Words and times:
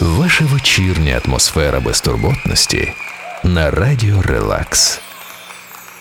Ваша 0.00 0.44
вечірня 0.44 1.20
атмосфера 1.24 1.80
безтурботності 1.80 2.92
на 3.44 3.70
радіо 3.70 4.22
Релакс. 4.22 5.00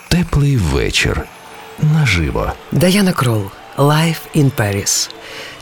Теплий 0.08 0.58
вечір. 0.58 1.22
Наживо. 1.82 2.53
Даяна 2.71 3.14
Крол 3.14 3.43
Life 3.77 4.21
in 4.35 4.51
Paris. 4.51 5.09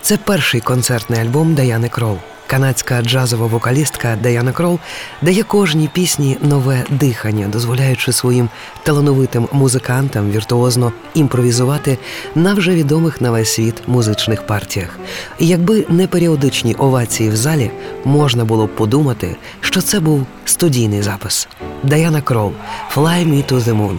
Це 0.02 0.18
перший 0.18 0.62
концертний 0.62 1.20
альбом 1.20 1.56
Даяни 1.56 1.90
Крол. 1.90 2.18
Канадська 2.52 3.02
джазова 3.02 3.46
вокалістка 3.46 4.18
Даяна 4.24 4.52
Крол 4.52 4.80
дає 5.22 5.44
кожній 5.44 5.90
пісні 5.94 6.38
нове 6.42 6.84
дихання, 6.90 7.48
дозволяючи 7.48 8.12
своїм 8.12 8.50
талановитим 8.84 9.48
музикантам 9.52 10.32
віртуозно 10.32 10.92
імпровізувати 11.14 11.98
на 12.36 12.54
вже 12.54 12.72
відомих 12.72 13.22
на 13.22 13.32
весь 13.32 13.54
світ 13.54 13.88
музичних 13.88 14.46
партіях. 14.48 15.00
І 15.40 15.48
якби 15.48 15.86
не 15.90 16.08
періодичні 16.08 16.76
овації 16.76 17.30
в 17.30 17.36
залі, 17.36 17.72
можна 18.06 18.46
було 18.46 18.68
б 18.68 18.76
подумати, 18.76 19.36
що 19.62 19.82
це 19.82 20.00
був 20.00 20.26
студійний 20.46 21.02
запис. 21.02 21.48
Даяна 21.84 22.22
Крол 22.22 22.54
«Fly 22.96 23.28
me 23.28 23.52
to 23.52 23.60
the 23.60 23.74
moon». 23.74 23.98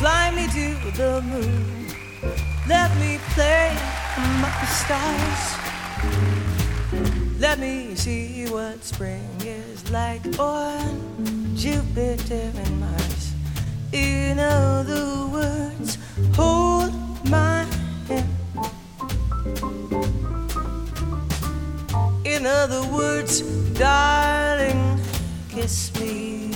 Fly 0.00 0.26
me 0.36 0.46
to 0.56 0.66
the 0.98 1.12
moon. 1.30 1.52
Let 2.68 2.90
me 3.02 3.12
play 3.34 3.70
among 4.16 4.54
the 4.62 4.68
stars. 4.80 5.60
Let 7.40 7.58
me 7.58 7.94
see 7.94 8.44
what 8.50 8.84
spring 8.84 9.26
is 9.40 9.90
like 9.90 10.20
on 10.38 11.56
Jupiter 11.56 12.52
and 12.54 12.80
Mars. 12.80 13.32
In 13.92 14.38
other 14.38 15.26
words, 15.32 15.96
hold 16.34 16.92
my 17.30 17.64
hand. 18.08 18.28
In 22.26 22.44
other 22.44 22.82
words, 22.92 23.40
darling, 23.72 25.00
kiss 25.48 25.98
me. 25.98 26.50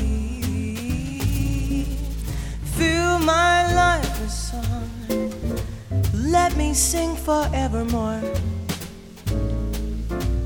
Fill 2.76 3.18
my 3.20 3.72
life 3.72 4.20
with 4.20 4.30
song. 4.30 4.90
Let 6.12 6.54
me 6.58 6.74
sing 6.74 7.16
forevermore. 7.16 8.20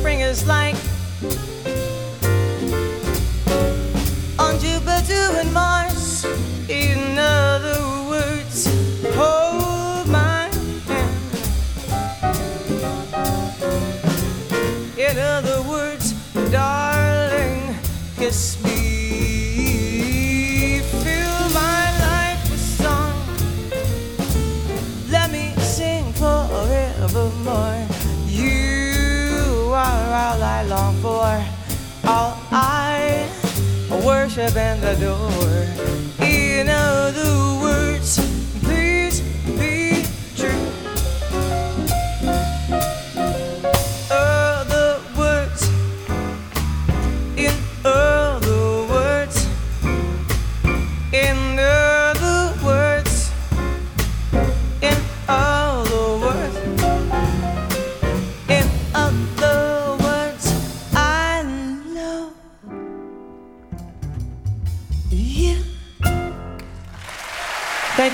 spring 0.00 0.20
is 0.20 0.46
like 0.46 0.89
and 34.42 34.80
the 34.82 34.94
In 35.04 35.89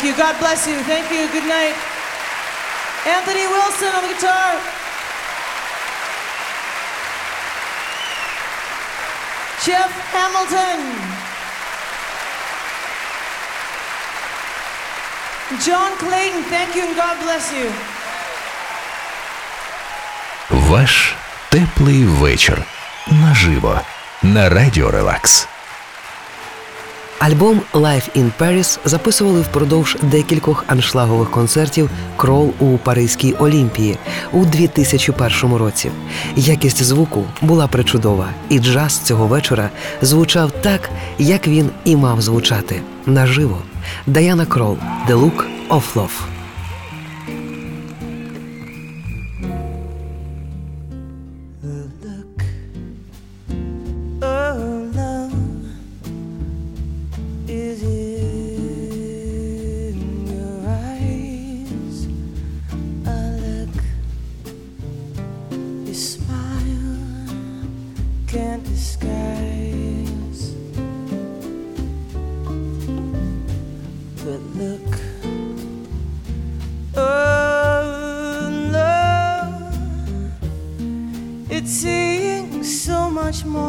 you. 0.06 0.16
God 0.16 0.38
bless 0.40 0.68
you. 0.68 0.78
Thank 0.84 1.10
you. 1.12 1.28
Good 1.32 1.48
night. 1.48 1.76
Anthony 3.06 3.48
Wilson 3.48 3.90
on 3.98 4.04
the 4.06 4.14
guitar. 4.14 4.54
Jeff 9.66 9.92
Hamilton. 10.14 10.80
John 15.66 15.98
Clayton, 15.98 16.44
thank 16.44 16.76
you 16.76 16.84
and 16.88 16.96
God 16.96 17.18
bless 17.24 17.52
you. 17.54 17.72
Ваш 20.50 21.14
теплий 21.50 22.04
вечір 22.04 22.62
наживо 23.08 23.82
на 24.24 24.50
радіо 24.50 24.92
Релакс. 24.92 25.48
Альбом 27.19 27.61
Life 27.73 28.17
in 28.17 28.31
Paris 28.41 28.79
записували 28.85 29.41
впродовж 29.41 29.97
декількох 30.03 30.65
аншлагових 30.67 31.31
концертів 31.31 31.91
Крол 32.17 32.53
у 32.59 32.79
Паризькій 32.79 33.33
Олімпії 33.33 33.99
у 34.33 34.45
2001 34.45 35.57
році. 35.57 35.91
Якість 36.37 36.83
звуку 36.83 37.25
була 37.43 37.67
причудова, 37.67 38.29
і 38.49 38.59
джаз 38.59 38.99
цього 38.99 39.27
вечора 39.27 39.71
звучав 40.03 40.51
так, 40.51 40.91
як 41.19 41.49
він 41.49 41.71
і 41.85 41.97
мав 41.97 42.21
звучати 42.21 42.81
наживо. 43.07 43.59
Даяна 44.07 44.47
Крол 44.47 44.79
The 45.09 45.21
Look 45.21 45.45
of 45.71 45.83
Love. 45.95 46.36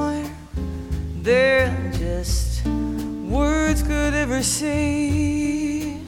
More 0.07 0.29
than 1.21 1.91
just 1.93 2.65
words 3.35 3.81
could 3.83 4.13
ever 4.13 4.41
say. 4.41 5.99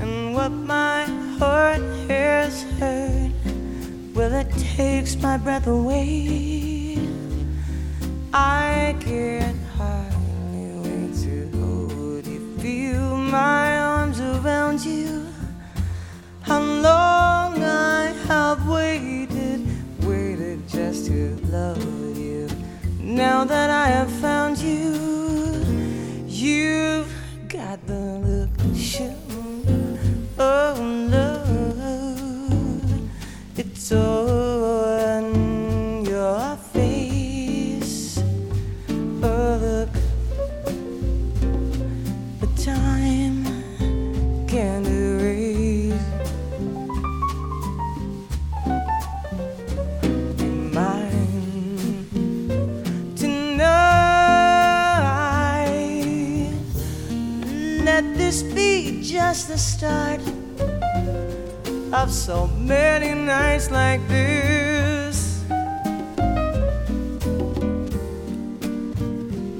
And 0.00 0.34
what 0.34 0.50
my 0.50 1.04
heart 1.38 1.82
has 2.08 2.62
heard, 2.78 3.32
well, 4.14 4.32
it 4.32 4.50
takes 4.76 5.16
my 5.16 5.36
breath 5.36 5.66
away. 5.66 6.98
I 8.32 8.96
can't 9.00 9.62
hardly 9.76 10.68
wait 10.84 11.14
to 11.24 11.34
hold 11.58 12.26
you, 12.26 12.40
feel 12.58 13.16
my 13.16 13.78
arms 13.78 14.20
around 14.20 14.84
you. 14.84 15.26
How 16.40 16.60
long 16.60 17.62
I 17.62 18.12
have 18.28 18.68
waited, 18.68 18.82
waited 18.82 19.21
just 20.84 21.06
to 21.06 21.36
love 21.46 22.18
you. 22.18 22.48
Now 22.98 23.44
that 23.44 23.70
I 23.70 23.91
just 59.32 59.48
the 59.48 59.56
start 59.56 60.20
of 61.94 62.12
so 62.12 62.46
many 62.48 63.14
nights 63.14 63.70
like 63.70 64.06
this. 64.06 65.42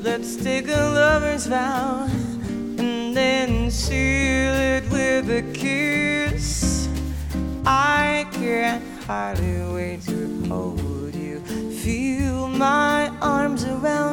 Let's 0.05 0.37
take 0.37 0.69
a 0.69 0.85
lover's 1.01 1.47
vow 1.47 2.07
and 2.77 3.17
then 3.17 3.71
seal 3.71 4.53
it 4.75 4.85
with 4.91 5.31
a 5.31 5.43
kiss. 5.55 6.87
I 7.65 8.27
can't 8.33 8.85
hardly 9.07 9.57
wait 9.73 10.03
to 10.03 10.49
hold 10.51 11.15
you, 11.15 11.41
feel 11.83 12.47
my 12.47 13.09
arms 13.23 13.65
around 13.65 14.12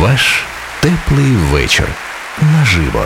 Ваш 0.00 0.44
теплий 0.80 1.32
вечір. 1.52 1.88
Наживо. 2.42 3.04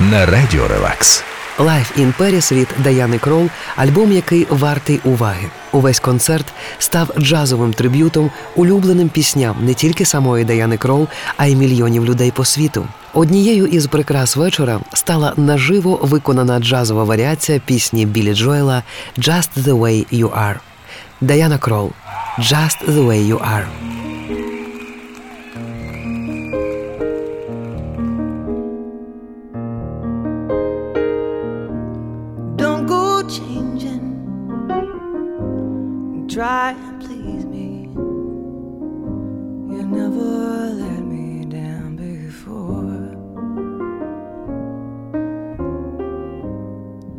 На 0.00 0.26
радіо 0.26 0.68
Релакс. 0.68 1.24
Life 1.58 1.98
in 1.98 2.12
Paris 2.18 2.54
від 2.54 2.68
Даяни 2.78 3.18
Крол, 3.18 3.48
альбом, 3.76 4.12
який 4.12 4.46
вартий 4.50 5.00
уваги. 5.04 5.46
Увесь 5.72 6.00
концерт 6.00 6.46
став 6.78 7.10
джазовим 7.18 7.72
триб'ютом, 7.72 8.30
улюбленим 8.56 9.08
пісням 9.08 9.56
не 9.60 9.74
тільки 9.74 10.04
самої 10.04 10.44
Даяни 10.44 10.76
Крол, 10.76 11.08
а 11.36 11.46
й 11.46 11.56
мільйонів 11.56 12.04
людей 12.04 12.30
по 12.30 12.44
світу. 12.44 12.86
Однією 13.14 13.66
із 13.66 13.86
прикрас 13.86 14.36
вечора 14.36 14.80
стала 14.92 15.32
наживо 15.36 15.98
виконана 16.02 16.58
джазова 16.58 17.04
варіація 17.04 17.58
пісні 17.58 18.06
Білі 18.06 18.34
Джоела 18.34 18.82
«Just 19.18 19.50
the 19.56 19.78
way 19.78 20.20
you 20.20 20.28
are». 20.28 20.56
Даяна 21.20 21.58
Крол 21.58 21.92
«Just 22.38 22.88
the 22.88 23.06
way 23.06 23.32
you 23.32 23.38
are». 23.38 23.95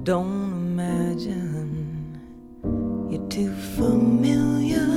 Don't 0.07 0.53
imagine 0.71 2.15
you're 3.11 3.27
too 3.27 3.53
familiar. 3.75 4.87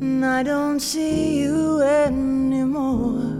And 0.00 0.24
I 0.24 0.42
don't 0.42 0.80
see 0.80 1.42
you 1.42 1.82
anymore. 1.82 3.31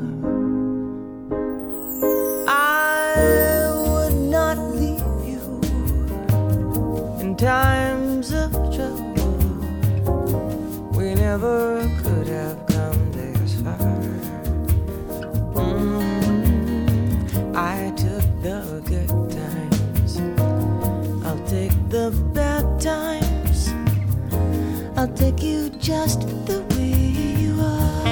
The 22.03 22.11
bad 22.35 22.65
times. 22.81 23.73
I'll 24.97 25.15
take 25.15 25.41
you 25.41 25.71
just 25.79 26.21
the 26.47 26.59
way 26.71 26.95
you 27.45 27.55
are. 27.61 28.05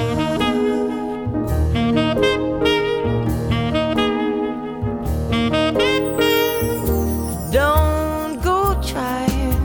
Don't 7.51 8.41
go 8.41 8.81
trying 8.81 9.61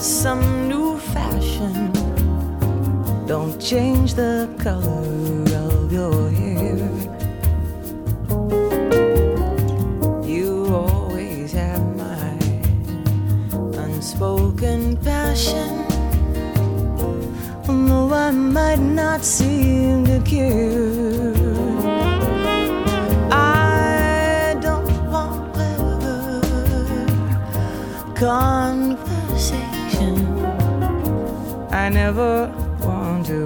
some 0.00 0.68
new 0.68 0.98
fashion. 0.98 1.92
Don't 3.26 3.56
change 3.60 4.14
the 4.14 4.48
color 4.58 5.05
unspoken 14.06 14.96
passion. 14.98 15.84
Although 17.68 18.14
I 18.14 18.30
might 18.30 18.78
not 18.78 19.24
seem 19.24 20.06
to 20.06 20.20
care. 20.20 21.34
I 23.32 24.56
don't 24.60 25.10
want 25.10 25.52
clever 25.54 26.40
conversation. 28.14 30.14
I 31.72 31.88
never 31.88 32.48
want 32.80 33.26
to 33.26 33.44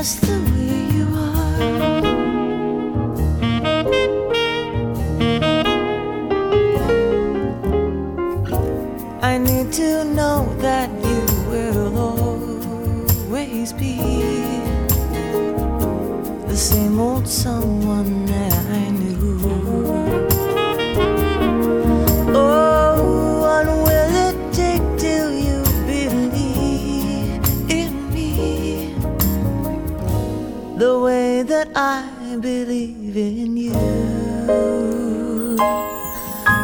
just 0.00 0.22
the 0.22 0.38
way 0.50 0.78
you 0.96 1.06
are. 1.28 1.60
I 9.20 9.36
need 9.36 9.68
to 9.74 10.04
know 10.04 10.38
that 10.66 10.88
you 11.04 11.20
will 11.50 11.98
always 13.28 13.74
be 13.74 13.96
the 16.48 16.56
same 16.56 16.98
old 16.98 17.28
someone 17.28 18.29
I 31.74 32.36
believe 32.40 33.16
in 33.16 33.56
you? 33.56 33.74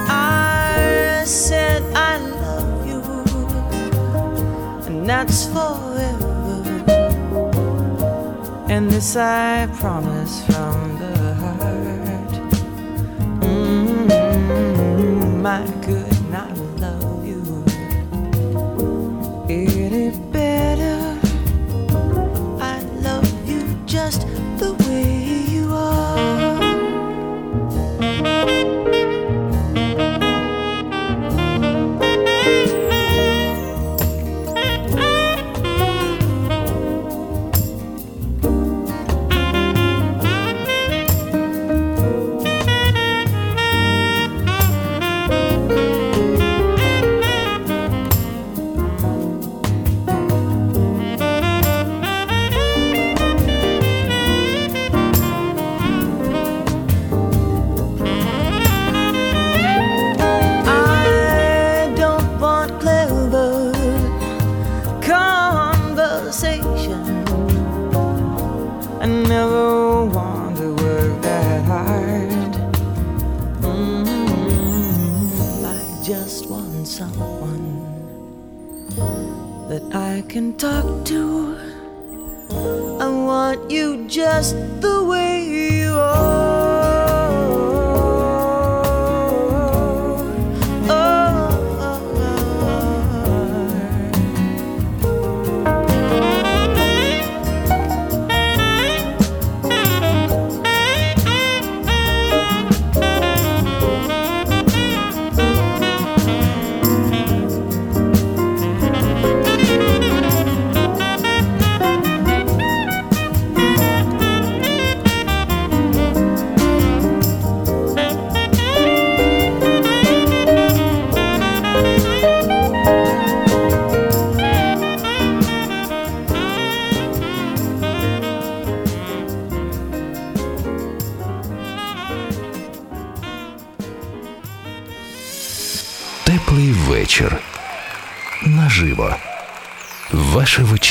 I 0.08 1.22
said 1.25 1.82
I 1.94 2.18
love 2.18 2.86
you, 2.86 3.02
and 4.86 5.08
that's 5.08 5.46
forever. 5.46 6.84
And 8.68 8.90
this 8.90 9.16
I 9.16 9.68
promise 9.78 10.44
from 10.46 10.98
the 10.98 11.34
heart. 11.34 12.32
Mm, 13.42 14.10
I 15.46 15.64
could 15.84 16.30
not 16.30 16.56
love 16.80 17.25
you 17.25 17.64
any 19.48 20.10
better. 20.32 20.65
Just 24.06 24.20
the 24.60 24.72
way 24.84 25.15
just 84.16 84.56
the 84.80 85.04
way 85.04 85.36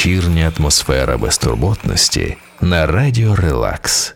вечірня 0.05 0.51
атмосфера 0.57 1.17
безтурботності 1.17 2.38
на 2.62 2.85
радіо 2.85 3.35
Релакс. 3.35 4.14